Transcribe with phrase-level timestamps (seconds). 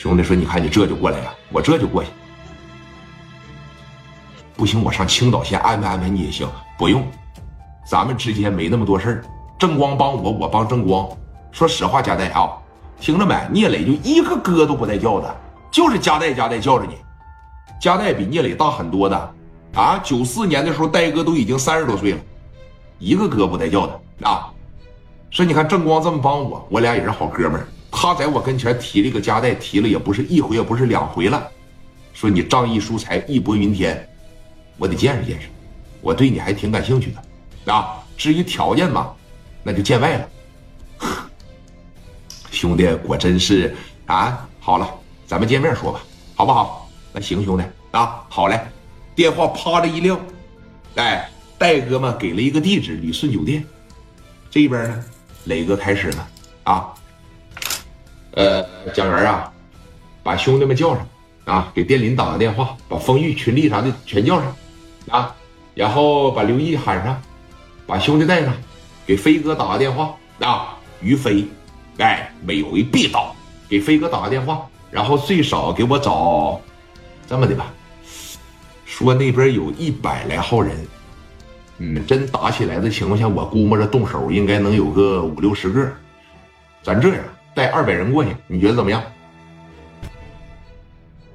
[0.00, 2.08] 兄弟说：“你看你这就过来了，我这就过去。
[4.56, 6.48] 不行，我上青岛县安排安排你也行。
[6.78, 7.06] 不用，
[7.86, 9.24] 咱们之间没那么多事儿。
[9.58, 11.06] 正光帮我，我帮正光。
[11.52, 12.48] 说实话，加代啊，
[12.98, 13.36] 听着没？
[13.52, 15.36] 聂磊就一个哥都不带叫的，
[15.70, 16.96] 就是加代加代叫着你。
[17.78, 19.34] 加代比聂磊大很多的
[19.74, 20.00] 啊！
[20.02, 22.18] 九四年的时候，戴哥都已经三十多岁了，
[22.98, 24.48] 一个哥不带叫的啊。
[25.28, 27.68] 说你看正光这么帮我，我俩也是好哥们儿。
[28.02, 31.46] 他在我跟前提这个加代，提了也不是一回，也不是两回了。
[32.14, 34.08] 说你仗义疏财，义薄云天，
[34.78, 35.48] 我得见识见识。
[36.00, 38.02] 我对你还挺感兴趣的啊。
[38.16, 39.14] 至于条件嘛，
[39.62, 40.28] 那就见外了。
[42.50, 44.48] 兄弟，果真是啊！
[44.60, 44.90] 好了，
[45.26, 46.00] 咱们见面说吧，
[46.34, 46.88] 好不好？
[47.12, 48.58] 那行，兄弟啊，好嘞。
[49.14, 50.18] 电话啪的一撂，
[50.94, 53.62] 哎，戴哥们给了一个地址，旅顺酒店。
[54.50, 55.04] 这边呢，
[55.44, 56.28] 磊哥开始了
[56.64, 56.94] 啊。
[58.32, 59.52] 呃，蒋元啊，
[60.22, 61.08] 把兄弟们叫上
[61.44, 64.56] 啊，给店林打个电话，把风玉、群力啥的全叫上
[65.08, 65.34] 啊，
[65.74, 67.20] 然后把刘毅喊上，
[67.86, 68.54] 把兄弟带上，
[69.04, 71.44] 给飞哥打个电话啊，于飞。
[71.98, 73.34] 哎，每回必到，
[73.68, 76.58] 给飞哥打个电话，然后最少给我找
[77.26, 77.66] 这么的吧，
[78.86, 80.86] 说那边有一百来号人，
[81.76, 85.92] 嗯，真打起来的情况下，我估摸着动手应该能有个五六十个。
[86.82, 87.18] 咱这样
[87.54, 89.02] 带二百人过去，你觉得怎么样？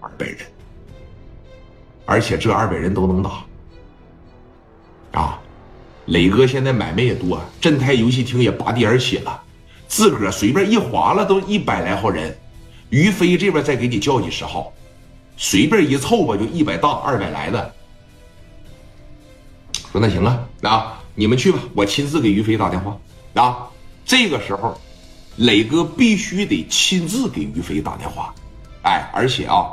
[0.00, 0.38] 二百人，
[2.04, 3.30] 而且这二百人都能打
[5.20, 5.38] 啊！
[6.06, 9.42] 磊哥现在买卖也多，镇泰游戏厅也拔地而起了。
[9.86, 12.36] 自个儿随便一划了都一百来号人，
[12.90, 14.72] 于飞这边再给你叫几十号，
[15.36, 17.74] 随便一凑吧就一百大二百来的。
[19.92, 22.98] 说那行啊，啊你们去吧，我亲自给于飞打电话。
[23.34, 23.68] 啊，
[24.04, 24.80] 这个时候，
[25.36, 28.34] 磊哥必须得亲自给于飞打电话。
[28.82, 29.72] 哎，而且啊，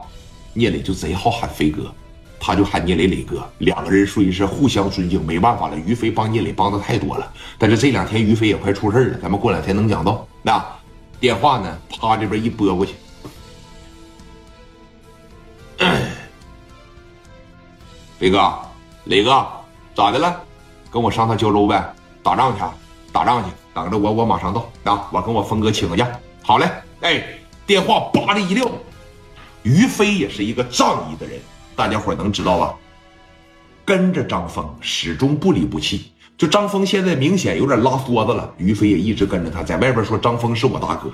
[0.54, 1.94] 聂磊就贼好喊飞哥。
[2.42, 5.78] 他就喊聂磊磊哥，两个人属于是互相尊敬，没办法了。
[5.78, 10.26] 于飞帮聂磊帮的太多了，但是这两天于飞也快出事了，咱们过两天能讲到。
[10.42, 10.66] 那
[11.20, 11.78] 电话呢？
[11.90, 12.94] 啪这边一拨过去，
[18.18, 18.58] 飞哥，
[19.04, 19.46] 磊哥，
[19.94, 20.42] 咋的了？
[20.90, 21.94] 跟我上趟胶州呗，
[22.24, 22.64] 打仗去，
[23.12, 23.50] 打仗去，
[23.84, 24.70] 等着我，我马上到。
[24.84, 26.08] 啊，我跟我峰哥请个假。
[26.42, 26.70] 好嘞，
[27.02, 27.24] 哎，
[27.66, 28.70] 电话叭的一撂，
[29.64, 31.40] 于飞也是一个仗义的人。
[31.76, 32.76] 大家伙能知道吧？
[33.86, 36.12] 跟着张峰始终不离不弃。
[36.38, 41.12] 就张峰现在明显有点拉梭子了，于飞也一直跟着他，在外边说张峰是我大哥。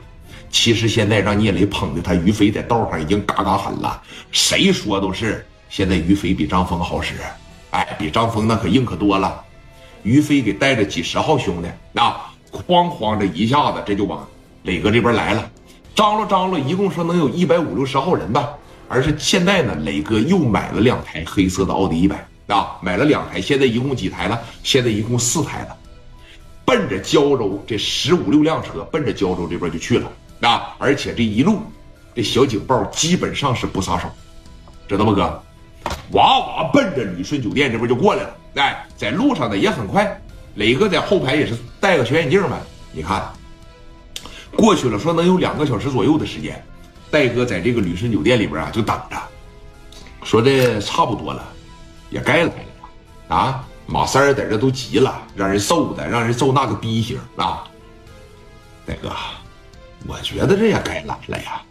[0.50, 4.02] 其实现在让聂磊捧的他，于飞在道上已经嘎嘎狠了。
[4.32, 7.16] 谁说都是现在于飞比张峰好使，
[7.72, 9.44] 哎，比张峰那可硬可多了。
[10.04, 12.16] 于飞给带着几十号兄弟，那
[12.68, 14.28] 哐哐这一下子这就往
[14.64, 15.50] 磊哥这边来了，
[15.94, 18.50] 张罗张罗，一共说能有一百五六十号人吧。
[18.88, 24.40] 而是现在呢，磊哥又买了两台黑色的奥迪一百啊，买了两台，现在一共几台了？
[24.62, 25.76] 现在一共四台了，
[26.64, 30.12] 奔着胶州这十五六辆车，奔着胶州这边就去了
[30.42, 30.76] 啊！
[30.78, 31.62] 而且这一路，
[32.14, 34.08] 这小警报基本上是不撒手，
[34.88, 35.42] 知道不哥？
[36.12, 40.22] 哇哇奔着旅顺酒店这边就过来了，哎，在路上呢也很快，
[40.56, 42.60] 磊哥在后排也是戴个全眼镜呗，
[42.92, 43.32] 你看，
[44.56, 46.64] 过去了，说能有两个小时左右的时间。
[47.12, 49.18] 戴哥在这个旅顺酒店里边啊，就等着，
[50.24, 51.46] 说这差不多了，
[52.10, 53.68] 也该来了啊！
[53.88, 57.64] 马三儿在这都急了，让人揍的，让人揍那个逼型啊！
[58.86, 59.12] 戴哥，
[60.08, 61.62] 我觉得这也该来了呀。